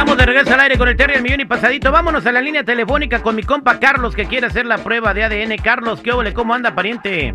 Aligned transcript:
Estamos 0.00 0.16
de 0.16 0.24
regreso 0.24 0.54
al 0.54 0.60
aire 0.60 0.78
con 0.78 0.88
el 0.88 0.96
Terry 0.96 1.16
el 1.16 1.22
Millón 1.22 1.40
y 1.42 1.44
Pasadito. 1.44 1.92
Vámonos 1.92 2.24
a 2.24 2.32
la 2.32 2.40
línea 2.40 2.64
telefónica 2.64 3.22
con 3.22 3.36
mi 3.36 3.42
compa 3.42 3.78
Carlos 3.78 4.16
que 4.16 4.24
quiere 4.24 4.46
hacer 4.46 4.64
la 4.64 4.78
prueba 4.78 5.12
de 5.12 5.24
ADN. 5.24 5.56
Carlos, 5.62 6.00
¿qué 6.00 6.10
ole? 6.10 6.32
¿Cómo 6.32 6.54
anda, 6.54 6.74
pariente? 6.74 7.34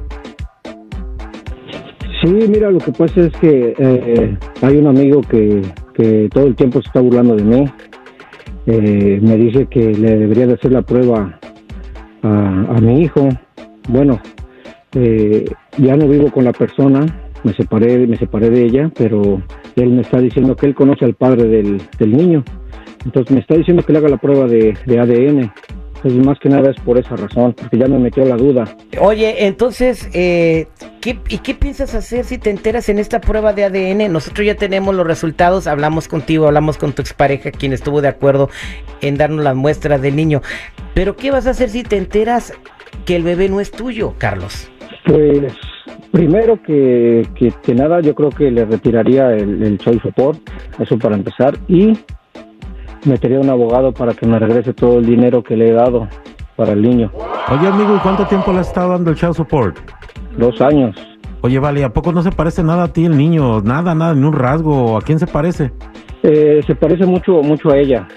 Sí, 2.24 2.28
mira, 2.28 2.72
lo 2.72 2.80
que 2.80 2.92
pasa 2.92 3.22
es 3.22 3.32
que 3.34 3.76
eh, 3.78 4.38
hay 4.64 4.78
un 4.78 4.88
amigo 4.88 5.22
que, 5.22 5.62
que 5.94 6.28
todo 6.34 6.48
el 6.48 6.56
tiempo 6.56 6.82
se 6.82 6.88
está 6.88 7.02
burlando 7.02 7.36
de 7.36 7.44
mí. 7.44 7.72
Eh, 8.66 9.20
me 9.22 9.38
dice 9.38 9.68
que 9.68 9.94
le 9.94 10.18
debería 10.18 10.48
de 10.48 10.54
hacer 10.54 10.72
la 10.72 10.82
prueba 10.82 11.40
a, 12.24 12.82
mi 12.82 13.04
hijo. 13.04 13.30
Bueno, 13.90 14.20
eh, 14.96 15.46
ya 15.78 15.96
no 15.96 16.08
vivo 16.08 16.32
con 16.32 16.44
la 16.44 16.52
persona, 16.52 17.06
me 17.44 17.54
separé, 17.54 18.08
me 18.08 18.18
separé 18.18 18.50
de 18.50 18.66
ella, 18.66 18.92
pero 18.98 19.44
él 19.76 19.92
me 19.92 20.02
está 20.02 20.20
diciendo 20.20 20.56
que 20.56 20.68
él 20.68 20.76
conoce 20.76 21.06
al 21.06 21.16
padre 21.16 21.46
del, 21.46 21.82
del 21.98 22.12
niño. 22.16 22.44
Entonces 23.06 23.32
me 23.32 23.40
está 23.42 23.56
diciendo 23.56 23.84
que 23.84 23.94
le 23.94 24.00
haga 24.00 24.10
la 24.10 24.18
prueba 24.18 24.48
de, 24.48 24.78
de 24.86 25.00
ADN. 25.00 25.52
Entonces 25.96 26.26
más 26.26 26.38
que 26.40 26.50
nada 26.50 26.70
es 26.70 26.80
por 26.82 27.00
esa 27.00 27.16
razón, 27.16 27.54
porque 27.54 27.80
ya 27.80 27.88
me 27.88 27.98
metió 27.98 28.24
la 28.26 28.36
duda. 28.36 28.66
Oye, 29.00 29.48
entonces, 29.48 30.08
eh, 30.14 30.68
¿qué, 31.02 31.18
¿y 31.30 31.40
qué 31.40 31.56
piensas 31.56 31.96
hacer 31.96 32.26
si 32.26 32.38
te 32.38 32.52
enteras 32.52 32.90
en 32.90 33.00
esta 33.00 33.22
prueba 33.22 33.54
de 33.54 33.64
ADN? 33.64 34.12
Nosotros 34.14 34.46
ya 34.46 34.56
tenemos 34.56 34.94
los 34.94 35.08
resultados, 35.08 35.66
hablamos 35.66 36.08
contigo, 36.08 36.46
hablamos 36.46 36.78
con 36.78 36.94
tu 36.94 37.02
expareja, 37.02 37.50
quien 37.50 37.74
estuvo 37.74 38.02
de 38.02 38.10
acuerdo 38.10 38.50
en 39.02 39.18
darnos 39.18 39.44
la 39.44 39.56
muestra 39.56 39.98
del 39.98 40.16
niño. 40.16 40.42
Pero 40.94 41.16
¿qué 41.16 41.32
vas 41.32 41.48
a 41.48 41.52
hacer 41.52 41.70
si 41.70 41.82
te 41.82 41.98
enteras 41.98 42.54
que 43.06 43.16
el 43.16 43.24
bebé 43.24 43.50
no 43.50 43.60
es 43.60 43.72
tuyo, 43.72 44.14
Carlos? 44.20 44.70
Pues 45.08 45.54
primero 46.16 46.62
que, 46.64 47.28
que, 47.36 47.52
que 47.62 47.76
nada, 47.76 48.00
yo 48.00 48.16
creo 48.16 48.30
que 48.30 48.50
le 48.50 48.64
retiraría 48.64 49.34
el, 49.34 49.62
el 49.62 49.78
child 49.78 50.02
support, 50.02 50.40
eso 50.80 50.98
para 50.98 51.18
empezar, 51.18 51.58
y 51.68 51.92
metería 53.04 53.42
un 53.42 53.50
abogado 53.50 53.92
para 53.92 54.14
que 54.14 54.26
me 54.26 54.40
regrese 54.40 54.74
todo 54.74 55.00
el 55.00 55.06
dinero 55.06 55.44
que 55.44 55.58
le 55.58 55.68
he 55.68 55.74
dado 55.74 56.08
para 56.56 56.72
el 56.72 56.82
niño. 56.82 57.12
Oye, 57.52 57.68
amigo, 57.68 57.98
¿y 57.98 58.00
cuánto 58.00 58.26
tiempo 58.28 58.54
le 58.54 58.60
has 58.60 58.70
estado 58.70 58.94
dando 58.94 59.10
el 59.10 59.18
child 59.18 59.34
support? 59.34 59.76
Dos 60.38 60.62
años. 60.62 60.96
Oye, 61.42 61.60
vale, 61.60 61.84
¿a 61.84 61.92
poco 61.92 62.14
no 62.14 62.22
se 62.22 62.32
parece 62.32 62.64
nada 62.64 62.84
a 62.84 62.94
ti 62.94 63.04
el 63.04 63.18
niño? 63.18 63.60
Nada, 63.60 63.94
nada, 63.94 64.16
ni 64.16 64.26
un 64.26 64.34
rasgo. 64.34 64.98
¿A 64.98 65.02
quién 65.02 65.20
se 65.20 65.28
parece? 65.28 65.74
Eh, 66.24 66.62
se 66.66 66.76
parece 66.76 67.06
mucho, 67.06 67.44
mucho 67.44 67.72
a 67.72 67.78
ella. 67.78 68.08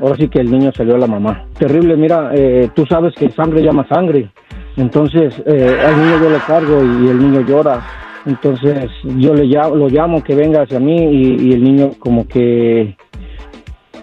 Ahora 0.00 0.14
sí 0.14 0.28
que 0.28 0.38
el 0.40 0.48
niño 0.48 0.70
salió 0.76 0.94
a 0.94 0.98
la 0.98 1.08
mamá. 1.08 1.44
Terrible, 1.58 1.96
mira, 1.96 2.30
eh, 2.34 2.70
tú 2.72 2.86
sabes 2.86 3.14
que 3.16 3.28
sangre 3.32 3.62
llama 3.62 3.84
sangre. 3.88 4.30
Entonces, 4.78 5.34
eh, 5.44 5.76
al 5.84 5.96
niño 5.98 6.22
yo 6.22 6.30
le 6.30 6.38
cargo 6.38 6.82
y 6.82 7.08
el 7.08 7.18
niño 7.18 7.40
llora. 7.40 7.82
Entonces, 8.24 8.88
yo 9.02 9.34
le 9.34 9.44
llamo, 9.44 9.74
lo 9.74 9.88
llamo 9.88 10.22
que 10.22 10.34
venga 10.34 10.62
hacia 10.62 10.78
mí 10.78 10.96
y, 10.96 11.52
el 11.52 11.62
niño 11.62 11.90
como 11.98 12.26
que 12.26 12.96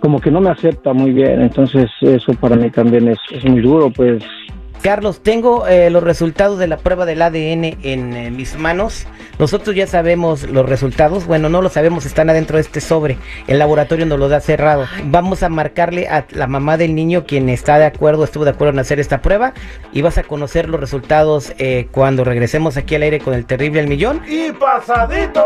como 0.02 0.20
que 0.20 0.30
no 0.30 0.42
me 0.42 0.50
acepta 0.50 0.94
muy 0.94 1.12
bien. 1.12 1.42
Entonces, 1.42 1.90
eso 2.02 2.34
para 2.34 2.56
mí 2.56 2.70
también 2.70 3.08
es 3.08 3.46
muy 3.46 3.62
duro, 3.62 3.90
pues 3.90 4.24
Carlos, 4.86 5.24
tengo 5.24 5.66
eh, 5.66 5.90
los 5.90 6.04
resultados 6.04 6.60
de 6.60 6.68
la 6.68 6.78
prueba 6.78 7.08
del 7.08 7.20
ADN 7.24 7.80
en 7.82 8.16
eh, 8.16 8.30
mis 8.30 8.56
manos. 8.56 9.08
Nosotros 9.40 9.76
ya 9.76 9.88
sabemos 9.88 10.44
los 10.44 10.70
resultados. 10.70 11.26
Bueno, 11.26 11.50
no 11.50 11.64
lo 11.64 11.70
sabemos, 11.70 12.06
están 12.06 12.30
adentro 12.30 12.58
de 12.58 12.62
este 12.62 12.82
sobre. 12.82 13.18
El 13.48 13.58
laboratorio 13.58 14.06
nos 14.06 14.20
lo 14.20 14.30
da 14.30 14.42
cerrado. 14.42 14.86
Vamos 15.06 15.42
a 15.42 15.50
marcarle 15.50 16.08
a 16.08 16.28
la 16.30 16.46
mamá 16.46 16.78
del 16.78 16.94
niño, 16.94 17.26
quien 17.26 17.50
está 17.50 17.80
de 17.80 17.86
acuerdo, 17.86 18.26
estuvo 18.26 18.46
de 18.46 18.52
acuerdo 18.52 18.74
en 18.74 18.80
hacer 18.80 19.00
esta 19.00 19.24
prueba. 19.24 19.56
Y 19.92 20.04
vas 20.04 20.20
a 20.20 20.24
conocer 20.24 20.70
los 20.70 20.80
resultados 20.80 21.54
eh, 21.58 21.88
cuando 21.90 22.24
regresemos 22.24 22.78
aquí 22.78 22.94
al 22.94 23.02
aire 23.02 23.20
con 23.20 23.34
el 23.34 23.48
terrible 23.48 23.80
El 23.80 23.88
Millón. 23.88 24.22
Y 24.28 24.52
pasadito. 24.52 25.46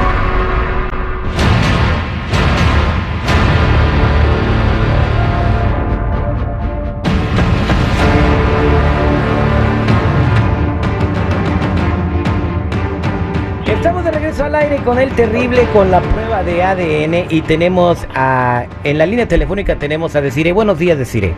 Aire 14.61 14.77
con 14.83 14.99
el 14.99 15.09
terrible, 15.15 15.63
con 15.73 15.89
la 15.89 16.01
prueba 16.01 16.43
de 16.43 16.61
ADN 16.63 17.25
y 17.29 17.41
tenemos 17.41 18.05
a, 18.13 18.65
en 18.83 18.97
la 18.97 19.05
línea 19.07 19.27
telefónica 19.27 19.77
tenemos 19.77 20.15
a 20.15 20.21
Desire. 20.21 20.51
Buenos 20.51 20.77
días, 20.77 20.97
Desire. 20.97 21.33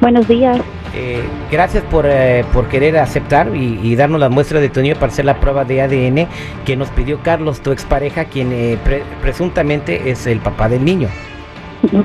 Buenos 0.00 0.26
días. 0.26 0.58
Eh, 0.94 1.22
gracias 1.50 1.84
por, 1.84 2.04
eh, 2.06 2.44
por 2.52 2.66
querer 2.68 2.98
aceptar 2.98 3.54
y, 3.54 3.78
y 3.82 3.94
darnos 3.96 4.18
la 4.20 4.28
muestra 4.28 4.60
de 4.60 4.68
tu 4.68 4.80
niño 4.80 4.94
para 4.96 5.06
hacer 5.12 5.24
la 5.24 5.38
prueba 5.38 5.64
de 5.64 5.80
ADN 5.80 6.26
que 6.64 6.76
nos 6.76 6.88
pidió 6.90 7.20
Carlos, 7.22 7.60
tu 7.60 7.70
expareja, 7.70 8.24
quien 8.24 8.52
eh, 8.52 8.78
pre- 8.84 9.02
presuntamente 9.22 10.10
es 10.10 10.26
el 10.26 10.40
papá 10.40 10.68
del 10.68 10.84
niño. 10.84 11.08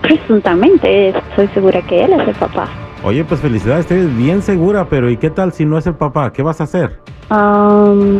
Presuntamente, 0.01 1.09
estoy 1.09 1.47
segura 1.55 1.81
que 1.81 2.03
él 2.03 2.13
es 2.13 2.27
el 2.27 2.35
papá. 2.35 2.67
Oye, 3.03 3.23
pues 3.23 3.39
felicidades, 3.41 3.81
estoy 3.89 4.05
bien 4.05 4.41
segura, 4.44 4.85
pero 4.88 5.09
¿y 5.09 5.17
qué 5.17 5.31
tal 5.31 5.53
si 5.53 5.66
no 5.66 5.77
es 5.77 5.88
el 5.88 5.95
papá? 5.95 6.31
¿Qué 6.31 6.44
vas 6.44 6.61
a 6.61 6.66
hacer? 6.66 7.00
Um, 7.31 8.19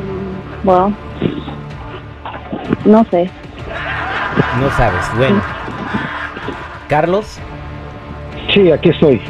well, 0.64 0.94
no 2.86 3.06
sé. 3.12 3.30
No 4.60 4.70
sabes. 4.72 5.04
Bueno. 5.18 5.42
Carlos, 6.88 7.38
sí, 8.54 8.72
aquí 8.72 8.90
estoy. 8.90 9.22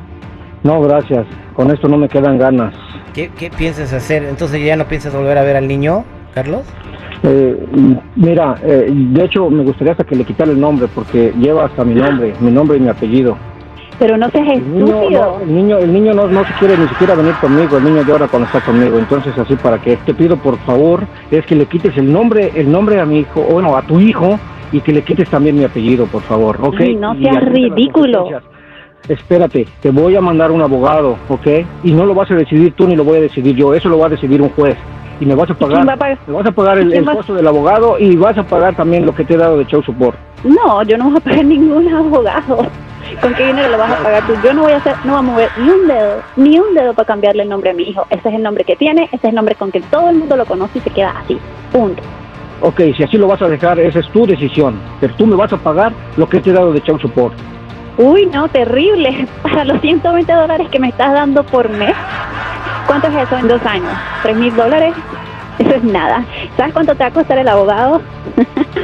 No, 0.63 0.81
gracias. 0.81 1.27
Con 1.55 1.71
esto 1.71 1.89
no 1.89 1.97
me 1.99 2.09
quedan 2.09 2.39
ganas. 2.39 2.75
¿Qué, 3.15 3.31
qué 3.39 3.51
piensas 3.51 3.93
hacer? 3.93 4.25
Entonces 4.25 4.65
ya 4.65 4.77
no 4.77 4.87
piensas 4.87 5.15
volver 5.15 5.37
a 5.39 5.43
ver 5.43 5.57
al 5.57 5.69
niño, 5.69 6.05
Carlos. 6.35 6.63
Eh, 7.25 7.57
mira, 8.17 8.57
eh, 8.65 8.87
de 8.91 9.25
hecho 9.25 9.49
me 9.49 9.63
gustaría 9.63 9.93
hasta 9.93 10.05
que 10.05 10.17
le 10.17 10.25
quitara 10.25 10.51
el 10.51 10.59
nombre 10.61 10.89
porque 10.93 11.33
lleva 11.39 11.67
hasta 11.67 11.85
mi 11.85 11.95
nombre, 11.95 12.35
mi 12.41 12.51
nombre 12.51 12.79
y 12.79 12.81
mi 12.81 12.89
apellido. 12.89 13.37
Pero 13.99 14.17
no 14.17 14.29
seas 14.31 14.49
El 14.49 14.73
niño, 14.73 14.97
estúpido. 14.97 15.21
no, 15.21 15.41
el 15.45 15.55
niño, 15.55 15.79
el 15.79 15.93
niño 15.93 16.15
no, 16.15 16.27
no 16.27 16.45
se 16.45 16.53
quiere 16.55 16.77
ni 16.77 16.89
siquiera 16.89 17.15
venir 17.15 17.35
conmigo, 17.35 17.77
el 17.77 17.85
niño 17.85 18.03
llora 18.03 18.27
cuando 18.27 18.47
está 18.47 18.61
conmigo, 18.61 18.99
entonces 18.99 19.39
así 19.39 19.55
para 19.55 19.79
que 19.79 19.97
te 19.99 20.15
pido 20.15 20.37
por 20.39 20.59
favor 20.61 21.05
es 21.31 21.47
que 21.47 21.55
le 21.55 21.67
quites 21.67 21.97
el 21.99 22.13
nombre, 22.13 22.51
el 22.57 22.73
nombre 22.73 22.99
a 22.99 23.05
mi 23.05 23.21
hijo, 23.21 23.41
o 23.49 23.53
bueno, 23.53 23.77
a 23.77 23.83
tu 23.83 24.01
hijo 24.01 24.41
y 24.73 24.81
que 24.81 24.93
le 24.93 25.03
quites 25.03 25.29
también 25.29 25.57
mi 25.57 25.65
apellido, 25.65 26.07
por 26.07 26.23
favor, 26.23 26.57
¿ok? 26.61 26.77
Ay, 26.81 26.97
no 26.97 27.15
seas 27.15 27.45
ridículo. 27.45 28.27
Espérate, 29.09 29.67
te 29.81 29.91
voy 29.91 30.17
a 30.17 30.21
mandar 30.21 30.51
un 30.51 30.63
abogado, 30.63 31.19
¿ok? 31.29 31.47
Y 31.85 31.93
no 31.93 32.07
lo 32.07 32.15
vas 32.15 32.31
a 32.31 32.35
decidir 32.35 32.73
tú 32.75 32.87
ni 32.87 32.97
lo 32.97 33.05
voy 33.05 33.19
a 33.19 33.23
decidir 33.23 33.55
yo, 33.57 33.75
eso 33.75 33.89
lo 33.89 33.99
va 33.99 34.07
a 34.07 34.11
decidir 34.11 34.41
un 34.43 34.51
juez. 34.51 34.77
Y 35.21 35.27
me 35.27 35.35
vas 35.35 35.51
a 35.51 35.55
pagar, 35.55 35.77
quién 35.77 35.89
va 35.89 35.93
a 35.93 35.97
pagar? 35.97 36.19
me 36.27 36.35
vas 36.35 36.47
a 36.47 36.53
pagar 36.53 36.79
el, 36.79 36.89
¿Quién 36.89 36.99
el 37.03 37.09
va- 37.09 37.15
costo 37.15 37.35
del 37.35 37.47
abogado 37.47 37.97
y 37.99 38.17
vas 38.17 38.37
a 38.39 38.43
pagar 38.43 38.75
también 38.75 39.07
lo 39.07 39.15
que 39.15 39.25
te 39.25 39.35
he 39.35 39.37
dado 39.37 39.57
de 39.59 39.67
show 39.67 39.83
support. 39.83 40.17
No, 40.43 40.83
yo 40.83 40.97
no 40.99 41.11
voy 41.11 41.17
a 41.19 41.21
pagar 41.21 41.45
ningún 41.45 41.89
abogado. 41.93 42.67
¿Con 43.21 43.35
qué 43.35 43.47
dinero 43.49 43.69
lo 43.71 43.79
vas 43.79 43.93
a 43.93 44.03
pagar 44.03 44.27
tú? 44.27 44.33
Yo 44.43 44.55
no 44.55 44.63
voy 44.63 44.73
a 44.73 44.77
hacer, 44.79 44.95
no 45.05 45.13
voy 45.13 45.19
a 45.19 45.23
mover 45.23 45.51
ni 45.59 45.69
un 45.71 45.87
dedo, 45.87 46.23
ni 46.37 46.59
un 46.59 46.75
dedo 46.75 46.95
para 46.95 47.07
cambiarle 47.07 47.43
el 47.43 47.49
nombre 47.49 47.71
a 47.71 47.75
mi 47.75 47.83
hijo. 47.85 48.07
Ese 48.11 48.29
es 48.29 48.35
el 48.35 48.43
nombre 48.43 48.65
que 48.65 48.75
tiene, 48.75 49.05
ese 49.05 49.17
es 49.17 49.25
el 49.25 49.35
nombre 49.35 49.55
con 49.55 49.71
que 49.71 49.81
todo 49.81 50.09
el 50.11 50.17
mundo 50.17 50.37
lo 50.37 50.45
conoce 50.47 50.79
y 50.79 50.81
se 50.81 50.91
queda 50.91 51.11
así. 51.23 51.39
Punto. 51.71 52.03
Ok, 52.61 52.81
si 52.97 53.03
así 53.03 53.17
lo 53.19 53.27
vas 53.27 53.43
a 53.43 53.49
dejar, 53.49 53.79
esa 53.81 53.99
es 53.99 54.09
tu 54.11 54.25
decisión. 54.27 54.81
Pero 55.01 55.15
tú 55.17 55.27
me 55.27 55.37
vas 55.37 55.53
a 55.53 55.57
pagar 55.57 55.93
lo 56.17 56.29
que 56.29 56.41
te 56.41 56.51
he 56.51 56.53
dado 56.53 56.73
de 56.73 56.81
show 56.81 56.99
support. 56.99 57.35
Uy, 57.99 58.27
no, 58.27 58.49
terrible. 58.49 59.27
Para 59.43 59.65
los 59.65 59.81
120 59.81 60.33
dólares 60.33 60.69
que 60.71 60.79
me 60.79 60.89
estás 60.89 61.13
dando 61.13 61.43
por 61.45 61.69
mes. 61.69 61.95
¿Cuánto 62.87 63.09
es 63.09 63.15
eso 63.27 63.37
en 63.39 63.49
dos 63.49 63.65
años? 63.65 63.93
¿Tres 64.23 64.37
mil 64.37 64.55
dólares? 64.55 64.95
Eso 65.59 65.75
es 65.75 65.85
nada. 65.85 66.25
¿Sabes 66.57 66.73
cuánto 66.73 66.95
te 66.95 67.05
va 67.05 67.09
a 67.09 67.13
costar 67.13 67.39
el 67.39 67.49
abogado? 67.49 68.01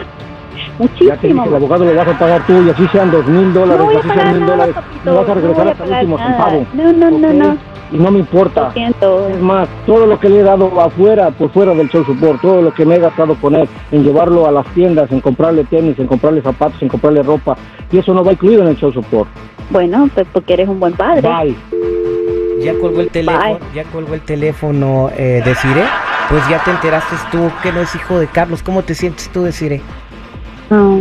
Ya 0.78 0.86
te 0.86 1.26
dije, 1.26 1.34
Muchísimo. 1.34 1.44
el 1.44 1.54
abogado 1.56 1.84
lo 1.84 1.94
vas 1.94 2.06
a 2.06 2.18
pagar 2.18 2.46
tú 2.46 2.62
y 2.62 2.70
así 2.70 2.86
sean 2.92 3.10
dos 3.10 3.26
mil 3.26 3.52
No 3.52 3.60
dólares, 3.60 3.84
voy 3.84 3.96
a 3.96 3.98
así 3.98 4.08
pagar 4.08 4.22
sean 4.24 4.32
mil 4.38 4.40
nada, 4.42 4.52
dólares. 4.56 4.74
Me 5.04 5.10
vas 5.10 5.24
a 5.24 5.28
No 5.28 5.34
regresar 5.34 5.56
voy 5.64 5.68
a 5.68 5.72
hasta 5.72 5.84
el 5.84 5.92
último 5.92 6.18
centavo. 6.18 6.66
No, 6.74 6.92
no, 6.92 7.10
no, 7.10 7.32
no. 7.32 7.56
Y 7.90 7.96
no 7.96 8.10
me 8.10 8.18
importa. 8.18 8.64
Lo 8.66 8.72
siento. 8.72 9.28
Es 9.28 9.40
más, 9.40 9.68
todo 9.86 10.06
lo 10.06 10.18
que 10.18 10.28
le 10.28 10.40
he 10.40 10.42
dado 10.42 10.80
afuera, 10.80 11.30
por 11.30 11.50
fuera 11.50 11.74
del 11.74 11.88
show 11.88 12.04
support, 12.04 12.40
todo 12.40 12.62
lo 12.62 12.72
que 12.72 12.84
me 12.84 12.96
he 12.96 12.98
gastado 12.98 13.34
con 13.36 13.54
él, 13.54 13.68
en 13.90 14.04
llevarlo 14.04 14.46
a 14.46 14.52
las 14.52 14.66
tiendas, 14.74 15.10
en 15.10 15.20
comprarle 15.20 15.64
tenis, 15.64 15.98
en 15.98 16.06
comprarle 16.06 16.42
zapatos, 16.42 16.80
en 16.82 16.88
comprarle 16.88 17.22
ropa, 17.22 17.56
y 17.90 17.98
eso 17.98 18.12
no 18.12 18.24
va 18.24 18.32
incluido 18.32 18.62
en 18.62 18.68
el 18.68 18.76
show 18.76 18.92
support. 18.92 19.28
Bueno, 19.70 20.08
pues 20.14 20.26
porque 20.32 20.54
eres 20.54 20.68
un 20.68 20.80
buen 20.80 20.94
padre. 20.94 21.22
Bye. 21.22 21.56
Ya 22.60 22.74
colgó 22.78 23.00
el 23.00 23.08
teléfono, 23.10 23.58
ya 23.74 23.84
colgó 23.84 24.14
el 24.14 24.20
teléfono 24.22 25.10
eh, 25.16 25.42
Desiree. 25.44 25.84
Pues 26.28 26.46
ya 26.50 26.62
te 26.62 26.72
enteraste 26.72 27.16
tú 27.30 27.50
que 27.62 27.72
no 27.72 27.80
es 27.80 27.94
hijo 27.94 28.18
de 28.18 28.26
Carlos. 28.26 28.62
¿Cómo 28.62 28.82
te 28.82 28.94
sientes 28.94 29.30
tú, 29.30 29.44
Desiree? 29.44 29.80
Ah, 30.70 30.98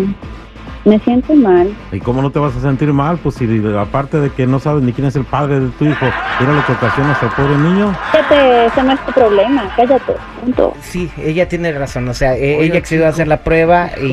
me 0.87 0.99
siento 0.99 1.33
mal. 1.35 1.69
¿Y 1.91 1.99
cómo 1.99 2.21
no 2.21 2.31
te 2.31 2.39
vas 2.39 2.55
a 2.55 2.61
sentir 2.61 2.91
mal? 2.93 3.17
Pues 3.17 3.35
si 3.35 3.45
aparte 3.77 4.19
de 4.19 4.29
que 4.31 4.47
no 4.47 4.59
sabes 4.59 4.83
ni 4.83 4.93
quién 4.93 5.07
es 5.07 5.15
el 5.15 5.25
padre 5.25 5.59
de 5.59 5.69
tu 5.71 5.85
hijo, 5.85 6.05
mira 6.39 6.53
lo 6.53 6.65
que 6.65 6.71
ocasionas 6.71 7.21
al 7.21 7.29
pobre 7.29 7.57
niño. 7.57 7.93
Cállate, 8.11 8.65
ese 8.67 8.83
no 8.83 8.91
es 8.93 9.05
tu 9.05 9.11
problema. 9.11 9.71
Cállate. 9.75 10.13
Punto. 10.41 10.73
Sí, 10.81 11.11
ella 11.17 11.47
tiene 11.47 11.71
razón. 11.73 12.07
O 12.07 12.13
sea, 12.13 12.35
e- 12.35 12.55
Oiga, 12.57 12.63
ella 12.65 12.77
accedió 12.79 13.05
a 13.05 13.09
hacer 13.09 13.27
la 13.27 13.43
prueba 13.43 13.89
y, 14.01 14.05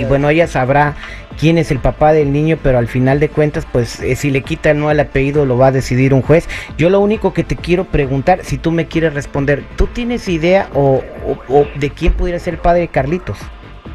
y, 0.00 0.04
bueno, 0.08 0.28
ella 0.28 0.46
sabrá 0.46 0.94
quién 1.38 1.56
es 1.56 1.70
el 1.70 1.78
papá 1.78 2.12
del 2.12 2.32
niño, 2.32 2.58
pero 2.62 2.78
al 2.78 2.88
final 2.88 3.20
de 3.20 3.28
cuentas, 3.28 3.66
pues 3.70 4.00
eh, 4.00 4.16
si 4.16 4.30
le 4.30 4.42
quita 4.42 4.74
no 4.74 4.90
el 4.90 4.98
apellido 5.00 5.46
lo 5.46 5.56
va 5.56 5.68
a 5.68 5.72
decidir 5.72 6.12
un 6.12 6.20
juez. 6.22 6.48
Yo 6.76 6.90
lo 6.90 7.00
único 7.00 7.32
que 7.32 7.44
te 7.44 7.56
quiero 7.56 7.84
preguntar, 7.84 8.40
si 8.42 8.58
tú 8.58 8.72
me 8.72 8.86
quieres 8.86 9.14
responder, 9.14 9.64
¿tú 9.76 9.86
tienes 9.86 10.28
idea 10.28 10.68
o, 10.74 11.02
o- 11.48 11.54
o 11.60 11.66
de 11.76 11.90
quién 11.90 12.12
pudiera 12.12 12.38
ser 12.38 12.54
el 12.54 12.60
padre 12.60 12.80
de 12.80 12.88
Carlitos? 12.88 13.38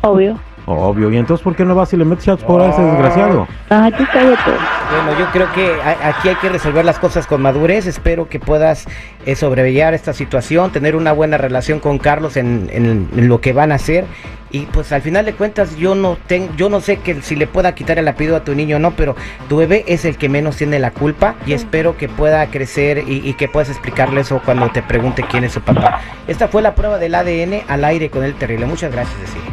Obvio. 0.02 0.40
Obvio. 0.66 1.12
¿Y 1.12 1.18
entonces 1.18 1.44
por 1.44 1.56
qué 1.56 1.66
no 1.66 1.76
vas 1.76 1.92
y 1.94 1.98
le 1.98 2.06
metes 2.06 2.26
chats 2.26 2.44
por 2.44 2.62
a 2.62 2.70
ese 2.70 2.82
desgraciado? 2.82 3.48
Ah, 3.70 3.90
tú 3.98 4.06
cállate. 4.14 4.52
Bueno, 4.92 5.20
yo 5.20 5.26
creo 5.32 5.52
que 5.54 5.74
a- 5.82 6.10
aquí 6.10 6.30
hay 6.30 6.36
que 6.36 6.50
resolver 6.50 6.86
las 6.86 7.00
cosas 7.00 7.28
con 7.28 7.42
madurez. 7.42 7.86
Espero 7.88 8.30
que 8.30 8.40
puedas 8.40 8.86
eh, 9.26 9.36
sobrellevar 9.36 9.94
esta 9.94 10.14
situación, 10.14 10.72
tener 10.72 10.96
una 10.96 11.12
buena 11.12 11.38
relación 11.38 11.80
con 11.80 11.98
Carlos 11.98 12.38
en, 12.38 12.70
en- 12.72 13.10
en 13.16 13.28
lo 13.28 13.42
que 13.42 13.52
van 13.54 13.72
a 13.72 13.76
hacer. 13.76 14.06
Y 14.52 14.68
pues 14.68 14.92
al 14.92 15.02
final 15.02 15.26
de 15.26 15.34
cuentas 15.34 15.76
yo 15.78 15.96
no 15.96 16.16
tengo, 16.28 16.54
yo 16.56 16.70
no 16.70 16.80
sé 16.80 16.98
que 16.98 17.22
si 17.24 17.36
le 17.36 17.48
pueda 17.48 17.74
quitar 17.74 17.98
el 17.98 18.08
apellido 18.08 18.36
a 18.36 18.44
tu 18.44 18.54
niño 18.54 18.76
o 18.76 18.80
no, 18.80 18.92
pero 18.92 19.16
tu 19.50 19.58
bebé 19.58 19.84
es 19.88 20.06
el 20.06 20.16
que 20.16 20.30
menos 20.30 20.58
tiene 20.58 20.78
la 20.78 20.92
culpa 20.92 21.34
y 21.48 21.54
espero 21.54 21.98
que 21.98 22.08
pueda 22.08 22.46
crecer 22.48 23.00
y, 23.08 23.28
y 23.28 23.34
que 23.34 23.48
puedas 23.48 23.70
explicarle 23.70 24.22
eso 24.22 24.40
cuando 24.46 24.70
te 24.70 24.84
pregunte 24.84 25.24
quién 25.24 25.44
es 25.44 25.54
su 25.54 25.62
papá. 25.62 26.00
Esta 26.28 26.48
fue 26.50 26.62
la 26.62 26.76
prueba 26.76 27.00
del 27.00 27.16
ADN 27.16 27.64
al 27.68 27.84
aire 27.84 28.12
con 28.12 28.24
el 28.24 28.36
terrible. 28.36 28.68
Muchas 28.68 28.92
gracias, 28.92 29.18
Cecilia. 29.26 29.53